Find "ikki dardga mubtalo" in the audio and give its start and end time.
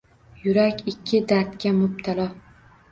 0.93-2.31